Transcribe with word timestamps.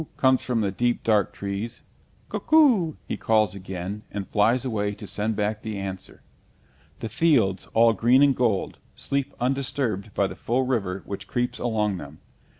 comes 0.17 0.41
from 0.41 0.61
the 0.61 0.71
deep 0.71 1.03
dark 1.03 1.31
trees; 1.31 1.81
"Cuck 2.27 2.51
oo!" 2.51 2.97
he 3.05 3.17
calls 3.17 3.53
again, 3.53 4.01
and 4.09 4.27
flies 4.27 4.65
away 4.65 4.95
to 4.95 5.05
send 5.05 5.35
back 5.35 5.61
the 5.61 5.77
answer. 5.77 6.23
The 7.01 7.07
fields, 7.09 7.67
all 7.75 7.93
green 7.93 8.23
and 8.23 8.35
gold, 8.35 8.79
sleep 8.95 9.31
undisturbed 9.39 10.11
by 10.15 10.25
the 10.25 10.35
full 10.35 10.63
river 10.65 11.03
which 11.05 11.27
creeps 11.27 11.59
along 11.59 11.97
them. 11.97 12.17